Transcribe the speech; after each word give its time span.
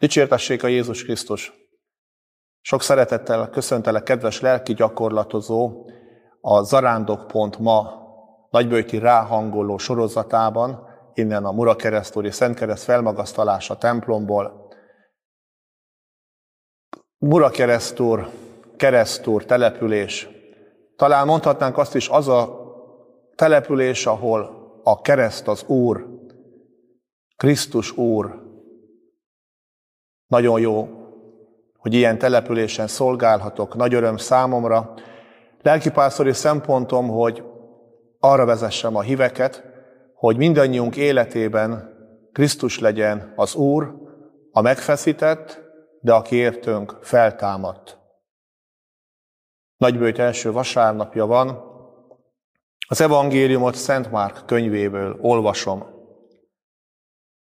Dicsértessék 0.00 0.62
a 0.62 0.66
Jézus 0.66 1.04
Krisztus! 1.04 1.52
Sok 2.60 2.82
szeretettel 2.82 3.50
köszöntelek, 3.50 4.02
kedves 4.02 4.40
lelki 4.40 4.74
gyakorlatozó, 4.74 5.90
a 6.40 6.62
Zarándok.ma 6.62 7.92
nagybőti 8.50 8.98
ráhangoló 8.98 9.78
sorozatában, 9.78 10.88
innen 11.14 11.44
a 11.44 11.52
Murakeresztúri 11.52 12.30
Szentkereszt 12.30 12.84
felmagasztalása 12.84 13.76
templomból. 13.76 14.68
Murakeresztúr, 17.18 18.28
keresztúr, 18.76 19.44
település. 19.44 20.28
Talán 20.96 21.26
mondhatnánk 21.26 21.78
azt 21.78 21.94
is, 21.94 22.08
az 22.08 22.28
a 22.28 22.58
település, 23.34 24.06
ahol 24.06 24.70
a 24.82 25.00
kereszt 25.00 25.48
az 25.48 25.64
Úr, 25.64 26.06
Krisztus 27.36 27.96
Úr, 27.96 28.39
nagyon 30.30 30.60
jó, 30.60 30.88
hogy 31.78 31.94
ilyen 31.94 32.18
településen 32.18 32.86
szolgálhatok, 32.86 33.76
nagy 33.76 33.94
öröm 33.94 34.16
számomra. 34.16 34.94
Lelkipásztori 35.62 36.32
szempontom, 36.32 37.08
hogy 37.08 37.44
arra 38.18 38.44
vezessem 38.44 38.96
a 38.96 39.00
híveket, 39.00 39.64
hogy 40.14 40.36
mindannyiunk 40.36 40.96
életében 40.96 41.98
Krisztus 42.32 42.78
legyen 42.78 43.32
az 43.36 43.54
Úr, 43.54 43.94
a 44.52 44.60
megfeszített, 44.60 45.60
de 46.00 46.12
aki 46.12 46.36
értünk 46.36 46.98
feltámadt. 47.00 47.98
Nagybőjt 49.76 50.18
első 50.18 50.52
vasárnapja 50.52 51.26
van, 51.26 51.62
az 52.88 53.00
evangéliumot 53.00 53.74
Szent 53.74 54.10
Márk 54.10 54.46
könyvéből 54.46 55.18
olvasom. 55.20 55.84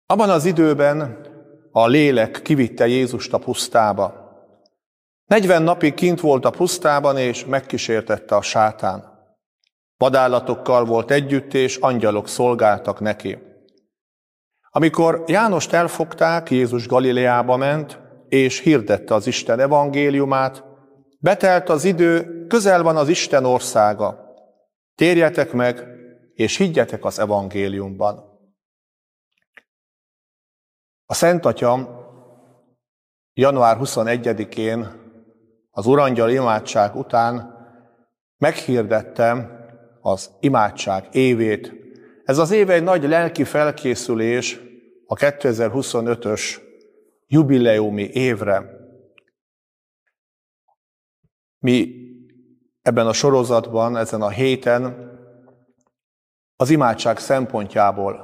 Abban 0.06 0.30
az 0.30 0.44
időben 0.44 1.30
a 1.72 1.86
lélek 1.86 2.40
kivitte 2.42 2.86
Jézust 2.86 3.32
a 3.32 3.38
pusztába. 3.38 4.20
40 5.26 5.62
napig 5.62 5.94
kint 5.94 6.20
volt 6.20 6.44
a 6.44 6.50
pusztában, 6.50 7.18
és 7.18 7.44
megkísértette 7.44 8.36
a 8.36 8.42
sátán. 8.42 9.04
Vadállatokkal 9.96 10.84
volt 10.84 11.10
együtt, 11.10 11.54
és 11.54 11.76
angyalok 11.76 12.28
szolgáltak 12.28 13.00
neki. 13.00 13.38
Amikor 14.70 15.24
Jánost 15.26 15.72
elfogták, 15.72 16.50
Jézus 16.50 16.86
Galileába 16.86 17.56
ment, 17.56 18.00
és 18.28 18.58
hirdette 18.58 19.14
az 19.14 19.26
Isten 19.26 19.60
evangéliumát, 19.60 20.64
betelt 21.18 21.68
az 21.68 21.84
idő, 21.84 22.46
közel 22.46 22.82
van 22.82 22.96
az 22.96 23.08
Isten 23.08 23.44
országa. 23.44 24.34
Térjetek 24.94 25.52
meg, 25.52 25.86
és 26.34 26.56
higgyetek 26.56 27.04
az 27.04 27.18
evangéliumban. 27.18 28.31
A 31.12 31.14
Szent 31.14 31.44
Atya 31.44 32.00
január 33.34 33.76
21-én 33.80 34.88
az 35.70 35.86
Urangyal 35.86 36.30
imádság 36.30 36.96
után 36.96 37.54
meghirdette 38.38 39.50
az 40.00 40.30
imádság 40.40 41.08
évét. 41.10 41.72
Ez 42.24 42.38
az 42.38 42.50
év 42.50 42.70
egy 42.70 42.82
nagy 42.82 43.02
lelki 43.02 43.44
felkészülés 43.44 44.60
a 45.06 45.14
2025-ös 45.14 46.56
jubileumi 47.26 48.10
évre. 48.12 48.64
Mi 51.58 51.94
ebben 52.82 53.06
a 53.06 53.12
sorozatban, 53.12 53.96
ezen 53.96 54.22
a 54.22 54.28
héten 54.28 55.10
az 56.56 56.70
imádság 56.70 57.18
szempontjából 57.18 58.16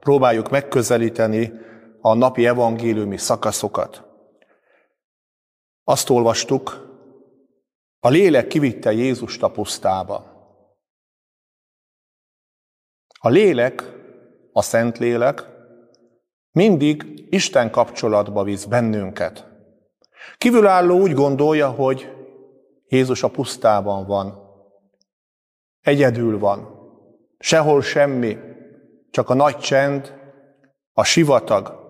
próbáljuk 0.00 0.50
megközelíteni 0.50 1.70
a 2.04 2.14
napi 2.14 2.46
evangéliumi 2.46 3.16
szakaszokat. 3.16 4.04
Azt 5.84 6.10
olvastuk, 6.10 6.90
a 8.00 8.08
lélek 8.08 8.46
kivitte 8.46 8.92
Jézust 8.92 9.42
a 9.42 9.50
pusztába. 9.50 10.30
A 13.20 13.28
lélek, 13.28 13.82
a 14.52 14.62
szent 14.62 14.98
lélek 14.98 15.46
mindig 16.50 17.26
Isten 17.30 17.70
kapcsolatba 17.70 18.42
visz 18.42 18.64
bennünket. 18.64 19.46
Kívülálló 20.38 21.00
úgy 21.00 21.12
gondolja, 21.12 21.70
hogy 21.70 22.12
Jézus 22.88 23.22
a 23.22 23.30
pusztában 23.30 24.06
van. 24.06 24.50
Egyedül 25.80 26.38
van. 26.38 26.80
Sehol 27.38 27.82
semmi, 27.82 28.38
csak 29.10 29.30
a 29.30 29.34
nagy 29.34 29.58
csend, 29.58 30.20
a 30.92 31.04
sivatag, 31.04 31.81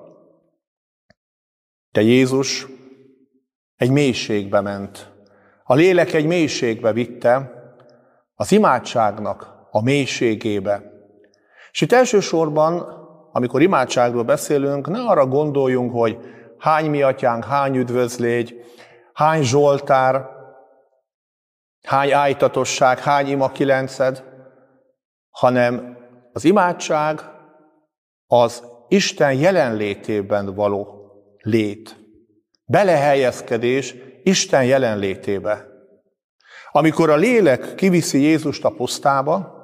de 1.93 2.01
Jézus 2.01 2.67
egy 3.77 3.91
mélységbe 3.91 4.61
ment. 4.61 5.11
A 5.65 5.75
lélek 5.75 6.13
egy 6.13 6.27
mélységbe 6.27 6.93
vitte, 6.93 7.53
az 8.35 8.53
imádságnak 8.53 9.67
a 9.71 9.83
mélységébe. 9.83 10.83
És 11.71 11.81
itt 11.81 11.93
elsősorban, 11.93 13.01
amikor 13.33 13.63
imádságról 13.63 14.23
beszélünk, 14.23 14.89
ne 14.89 15.01
arra 15.01 15.27
gondoljunk, 15.27 15.93
hogy 15.93 16.19
hány 16.59 16.91
mi 16.91 17.03
atyánk, 17.03 17.45
hány 17.45 17.77
üdvözlégy, 17.77 18.65
hány 19.13 19.43
zsoltár, 19.43 20.27
hány 21.83 22.13
ájtatosság, 22.13 22.99
hány 22.99 23.29
ima 23.29 23.51
kilenced, 23.51 24.25
hanem 25.31 25.97
az 26.33 26.45
imádság 26.45 27.21
az 28.27 28.65
Isten 28.89 29.33
jelenlétében 29.33 30.55
való 30.55 31.02
lét. 31.43 31.97
Belehelyezkedés 32.65 33.95
Isten 34.23 34.65
jelenlétébe. 34.65 35.67
Amikor 36.71 37.11
a 37.11 37.17
lélek 37.17 37.75
kiviszi 37.75 38.21
Jézust 38.21 38.65
a 38.65 38.71
pusztába, 38.71 39.61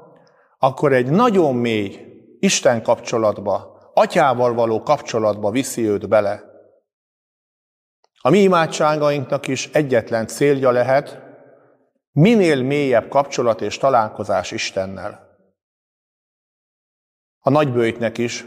akkor 0.58 0.92
egy 0.92 1.10
nagyon 1.10 1.54
mély 1.54 2.06
Isten 2.40 2.82
kapcsolatba, 2.82 3.78
atyával 3.94 4.54
való 4.54 4.82
kapcsolatba 4.82 5.50
viszi 5.50 5.88
őt 5.88 6.08
bele. 6.08 6.44
A 8.20 8.30
mi 8.30 8.38
imádságainknak 8.38 9.46
is 9.46 9.66
egyetlen 9.72 10.26
célja 10.26 10.70
lehet, 10.70 11.22
minél 12.12 12.62
mélyebb 12.62 13.08
kapcsolat 13.08 13.60
és 13.60 13.78
találkozás 13.78 14.50
Istennel. 14.50 15.26
A 17.38 17.50
nagybőjtnek 17.50 18.18
is 18.18 18.46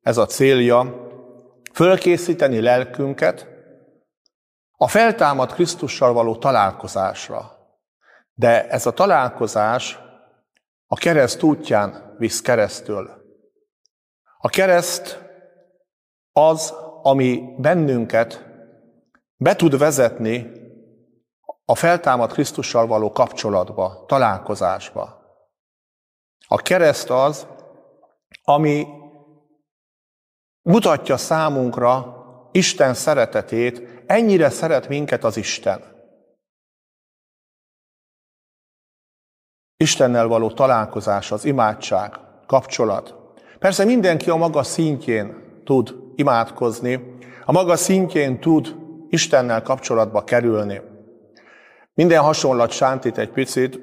ez 0.00 0.16
a 0.16 0.26
célja, 0.26 1.03
fölkészíteni 1.74 2.60
lelkünket 2.60 3.46
a 4.76 4.88
feltámad 4.88 5.52
Krisztussal 5.52 6.12
való 6.12 6.36
találkozásra. 6.36 7.52
De 8.34 8.68
ez 8.68 8.86
a 8.86 8.92
találkozás 8.92 9.98
a 10.86 10.96
kereszt 10.96 11.42
útján 11.42 12.14
visz 12.18 12.40
keresztül. 12.40 13.10
A 14.38 14.48
kereszt 14.48 15.22
az, 16.32 16.74
ami 17.02 17.54
bennünket 17.58 18.44
be 19.36 19.56
tud 19.56 19.78
vezetni 19.78 20.50
a 21.64 21.74
feltámad 21.74 22.32
Krisztussal 22.32 22.86
való 22.86 23.12
kapcsolatba, 23.12 24.04
találkozásba. 24.06 25.22
A 26.46 26.56
kereszt 26.56 27.10
az, 27.10 27.46
ami 28.42 28.86
mutatja 30.64 31.16
számunkra 31.16 32.22
Isten 32.52 32.94
szeretetét, 32.94 34.02
ennyire 34.06 34.50
szeret 34.50 34.88
minket 34.88 35.24
az 35.24 35.36
Isten. 35.36 35.82
Istennel 39.76 40.26
való 40.26 40.50
találkozás, 40.50 41.32
az 41.32 41.44
imádság, 41.44 42.18
kapcsolat. 42.46 43.14
Persze 43.58 43.84
mindenki 43.84 44.30
a 44.30 44.36
maga 44.36 44.62
szintjén 44.62 45.60
tud 45.64 45.94
imádkozni, 46.14 47.18
a 47.44 47.52
maga 47.52 47.76
szintjén 47.76 48.40
tud 48.40 48.76
Istennel 49.08 49.62
kapcsolatba 49.62 50.24
kerülni. 50.24 50.80
Minden 51.94 52.22
hasonlat 52.22 52.70
sántít 52.70 53.18
egy 53.18 53.30
picit, 53.30 53.80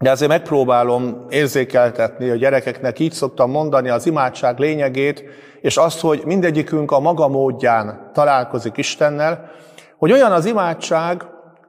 de 0.00 0.10
azért 0.10 0.30
megpróbálom 0.30 1.26
érzékeltetni 1.28 2.30
a 2.30 2.36
gyerekeknek, 2.36 2.98
így 2.98 3.12
szoktam 3.12 3.50
mondani 3.50 3.88
az 3.88 4.06
imádság 4.06 4.58
lényegét, 4.58 5.24
és 5.60 5.76
azt, 5.76 6.00
hogy 6.00 6.22
mindegyikünk 6.24 6.90
a 6.90 7.00
maga 7.00 7.28
módján 7.28 8.10
találkozik 8.12 8.76
Istennel, 8.76 9.50
hogy 9.96 10.12
olyan 10.12 10.32
az 10.32 10.44
imádság, 10.44 11.24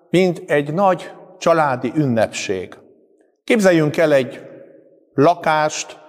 mint 0.09 0.43
egy 0.47 0.73
nagy 0.73 1.11
családi 1.39 1.91
ünnepség. 1.95 2.77
Képzeljünk 3.43 3.97
el 3.97 4.13
egy 4.13 4.41
lakást, 5.13 5.99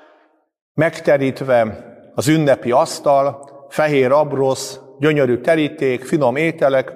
megterítve 0.75 1.87
az 2.15 2.29
ünnepi 2.29 2.71
asztal, 2.71 3.51
fehér 3.69 4.13
abrosz, 4.13 4.81
gyönyörű 4.99 5.41
teríték, 5.41 6.05
finom 6.05 6.37
ételek, 6.37 6.93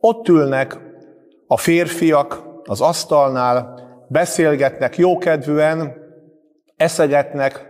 ott 0.00 0.28
ülnek 0.28 0.78
a 1.46 1.56
férfiak 1.56 2.42
az 2.64 2.80
asztalnál, 2.80 3.86
beszélgetnek 4.08 4.96
jókedvűen, 4.96 5.96
eszegetnek, 6.76 7.66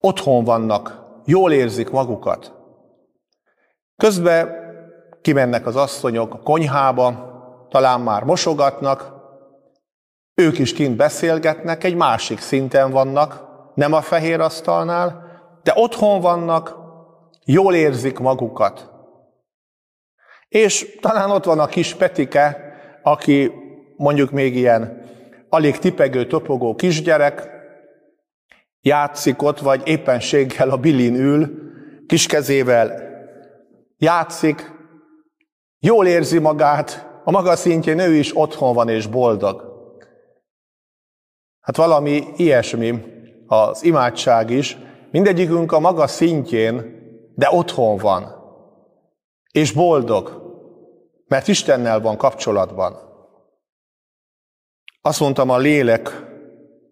otthon 0.00 0.44
vannak, 0.44 1.06
jól 1.24 1.52
érzik 1.52 1.90
magukat. 1.90 2.52
Közben 3.96 4.66
kimennek 5.20 5.66
az 5.66 5.76
asszonyok 5.76 6.34
a 6.34 6.42
konyhába, 6.42 7.26
talán 7.68 8.00
már 8.00 8.22
mosogatnak, 8.22 9.16
ők 10.34 10.58
is 10.58 10.72
kint 10.72 10.96
beszélgetnek, 10.96 11.84
egy 11.84 11.94
másik 11.94 12.38
szinten 12.38 12.90
vannak, 12.90 13.46
nem 13.74 13.92
a 13.92 14.00
fehér 14.00 14.40
asztalnál, 14.40 15.26
de 15.62 15.72
otthon 15.76 16.20
vannak, 16.20 16.76
jól 17.44 17.74
érzik 17.74 18.18
magukat. 18.18 18.90
És 20.48 20.98
talán 21.00 21.30
ott 21.30 21.44
van 21.44 21.58
a 21.58 21.66
kis 21.66 21.94
Petike, 21.94 22.72
aki 23.02 23.52
mondjuk 23.98 24.30
még 24.30 24.56
ilyen 24.56 25.00
alig 25.48 25.78
tipegő, 25.78 26.26
topogó 26.26 26.74
kisgyerek, 26.74 27.48
játszik 28.80 29.42
ott, 29.42 29.58
vagy 29.58 29.82
éppenséggel 29.84 30.70
a 30.70 30.76
bilin 30.76 31.14
ül, 31.14 31.72
kiskezével 32.06 33.02
játszik, 33.96 34.72
jól 35.78 36.06
érzi 36.06 36.38
magát, 36.38 37.06
a 37.24 37.30
maga 37.30 37.56
szintjén 37.56 37.98
ő 37.98 38.14
is 38.14 38.36
otthon 38.36 38.74
van 38.74 38.88
és 38.88 39.06
boldog. 39.06 39.62
Hát 41.60 41.76
valami 41.76 42.24
ilyesmi 42.36 43.02
az 43.46 43.84
imádság 43.84 44.50
is, 44.50 44.78
mindegyikünk 45.10 45.72
a 45.72 45.80
maga 45.80 46.06
szintjén, 46.06 46.96
de 47.34 47.48
otthon 47.50 47.96
van, 47.96 48.34
és 49.50 49.72
boldog, 49.72 50.42
mert 51.26 51.48
Istennel 51.48 52.00
van 52.00 52.16
kapcsolatban. 52.16 53.07
Azt 55.00 55.20
mondtam, 55.20 55.50
a 55.50 55.58
lélek 55.58 56.26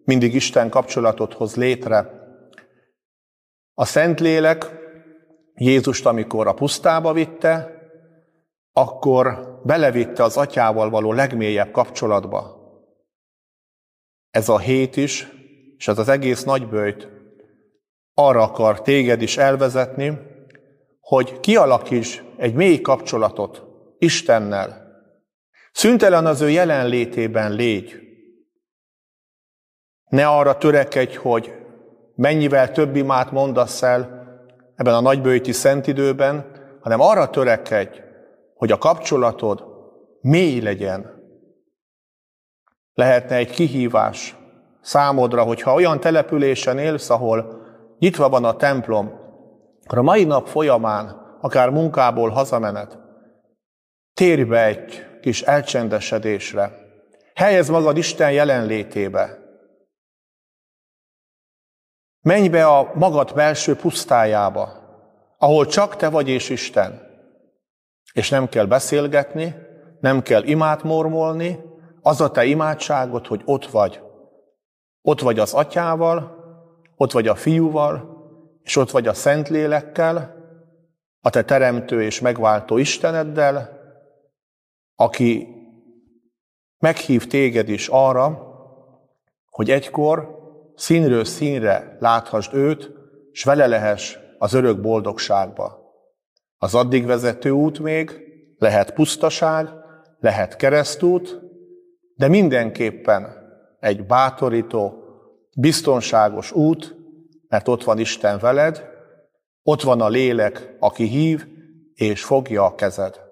mindig 0.03 0.33
Isten 0.33 0.69
kapcsolatot 0.69 1.33
hoz 1.33 1.55
létre. 1.55 2.11
A 3.73 3.85
Szentlélek 3.85 4.65
Jézust, 5.53 6.05
amikor 6.05 6.47
a 6.47 6.53
pusztába 6.53 7.13
vitte, 7.13 7.71
akkor 8.73 9.59
belevitte 9.63 10.23
az 10.23 10.37
atyával 10.37 10.89
való 10.89 11.13
legmélyebb 11.13 11.71
kapcsolatba. 11.71 12.57
Ez 14.29 14.49
a 14.49 14.59
hét 14.59 14.95
is, 14.95 15.27
és 15.77 15.87
ez 15.87 15.97
az 15.97 16.09
egész 16.09 16.43
nagybőjt 16.43 17.07
arra 18.13 18.41
akar 18.41 18.81
téged 18.81 19.21
is 19.21 19.37
elvezetni, 19.37 20.19
hogy 20.99 21.39
kialakíts 21.39 22.23
egy 22.37 22.53
mély 22.53 22.81
kapcsolatot 22.81 23.63
Istennel. 23.99 24.86
Szüntelen 25.77 26.25
az 26.25 26.41
ő 26.41 26.49
jelenlétében 26.49 27.51
légy. 27.51 27.99
Ne 30.09 30.27
arra 30.27 30.57
törekedj, 30.57 31.15
hogy 31.15 31.53
mennyivel 32.15 32.71
több 32.71 32.95
imát 32.95 33.31
mondasz 33.31 33.81
el 33.81 33.99
ebben 34.75 34.93
a 34.93 35.01
nagybőjti 35.01 35.51
szentidőben, 35.51 36.51
hanem 36.81 36.99
arra 36.99 37.29
törekedj, 37.29 37.99
hogy 38.55 38.71
a 38.71 38.77
kapcsolatod 38.77 39.63
mély 40.21 40.59
legyen. 40.59 41.23
Lehetne 42.93 43.35
egy 43.35 43.51
kihívás 43.51 44.35
számodra, 44.81 45.43
hogyha 45.43 45.73
olyan 45.73 45.99
településen 45.99 46.77
élsz, 46.77 47.09
ahol 47.09 47.65
nyitva 47.99 48.29
van 48.29 48.43
a 48.43 48.55
templom, 48.55 49.11
akkor 49.83 49.97
a 49.97 50.01
mai 50.01 50.23
nap 50.23 50.47
folyamán, 50.47 51.37
akár 51.41 51.69
munkából 51.69 52.29
hazamenet, 52.29 52.99
térj 54.13 54.43
be 54.43 54.65
egy 54.65 55.07
kis 55.27 55.41
elcsendesedésre. 55.41 56.71
Helyez 57.35 57.69
magad 57.69 57.97
Isten 57.97 58.31
jelenlétébe. 58.31 59.37
Menj 62.21 62.47
be 62.47 62.67
a 62.67 62.91
magad 62.93 63.33
belső 63.33 63.75
pusztájába, 63.75 64.69
ahol 65.37 65.65
csak 65.65 65.95
te 65.95 66.09
vagy 66.09 66.29
és 66.29 66.49
Isten. 66.49 67.01
És 68.13 68.29
nem 68.29 68.49
kell 68.49 68.65
beszélgetni, 68.65 69.55
nem 69.99 70.21
kell 70.21 70.43
imát 70.43 70.83
mormolni, 70.83 71.59
az 72.01 72.21
a 72.21 72.31
te 72.31 72.45
imádságod, 72.45 73.27
hogy 73.27 73.41
ott 73.45 73.65
vagy. 73.65 74.01
Ott 75.01 75.19
vagy 75.19 75.39
az 75.39 75.53
atyával, 75.53 76.35
ott 76.95 77.11
vagy 77.11 77.27
a 77.27 77.35
fiúval, 77.35 78.15
és 78.63 78.75
ott 78.75 78.91
vagy 78.91 79.07
a 79.07 79.13
Szentlélekkel, 79.13 80.35
a 81.21 81.29
te 81.29 81.43
teremtő 81.43 82.03
és 82.03 82.19
megváltó 82.19 82.77
Isteneddel, 82.77 83.76
aki 84.99 85.47
meghív 86.77 87.27
téged 87.27 87.69
is 87.69 87.87
arra, 87.87 88.55
hogy 89.49 89.69
egykor 89.69 90.35
színről 90.75 91.25
színre 91.25 91.97
láthassd 91.99 92.53
őt, 92.53 92.91
s 93.31 93.43
vele 93.43 93.67
lehess 93.67 94.17
az 94.37 94.53
örök 94.53 94.81
boldogságba. 94.81 95.85
Az 96.57 96.75
addig 96.75 97.05
vezető 97.05 97.49
út 97.49 97.79
még 97.79 98.11
lehet 98.57 98.93
pusztaság, 98.93 99.69
lehet 100.19 100.55
keresztút, 100.55 101.39
de 102.15 102.27
mindenképpen 102.27 103.35
egy 103.79 104.05
bátorító, 104.05 105.03
biztonságos 105.57 106.51
út, 106.51 106.95
mert 107.47 107.67
ott 107.67 107.83
van 107.83 107.99
Isten 107.99 108.39
veled, 108.39 108.89
ott 109.63 109.81
van 109.81 110.01
a 110.01 110.09
lélek, 110.09 110.75
aki 110.79 111.03
hív 111.03 111.45
és 111.93 112.23
fogja 112.23 112.65
a 112.65 112.75
kezed. 112.75 113.26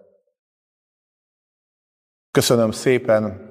Köszönöm 2.36 2.72
szépen, 2.72 3.50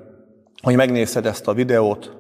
hogy 0.62 0.76
megnézted 0.76 1.26
ezt 1.26 1.48
a 1.48 1.52
videót. 1.52 2.16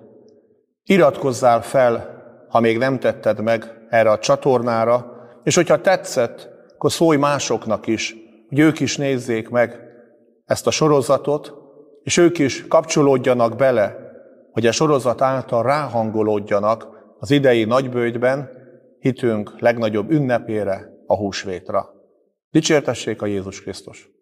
Iratkozzál 0.84 1.62
fel, 1.62 2.22
ha 2.48 2.60
még 2.60 2.78
nem 2.78 2.98
tetted 2.98 3.42
meg 3.42 3.86
erre 3.88 4.10
a 4.10 4.18
csatornára, 4.18 5.12
és 5.42 5.54
hogyha 5.54 5.80
tetszett, 5.80 6.48
akkor 6.74 6.92
szólj 6.92 7.18
másoknak 7.18 7.86
is, 7.86 8.16
hogy 8.48 8.58
ők 8.58 8.80
is 8.80 8.96
nézzék 8.96 9.48
meg 9.48 9.80
ezt 10.44 10.66
a 10.66 10.70
sorozatot, 10.70 11.52
és 12.02 12.16
ők 12.16 12.38
is 12.38 12.66
kapcsolódjanak 12.66 13.56
bele, 13.56 13.96
hogy 14.52 14.66
a 14.66 14.72
sorozat 14.72 15.20
által 15.20 15.62
ráhangolódjanak 15.62 16.88
az 17.18 17.30
idei 17.30 17.64
nagybőjtben 17.64 18.50
hitünk 18.98 19.52
legnagyobb 19.58 20.10
ünnepére, 20.10 20.92
a 21.06 21.16
húsvétra. 21.16 21.90
Dicsértessék 22.50 23.22
a 23.22 23.26
Jézus 23.26 23.62
Krisztus! 23.62 24.13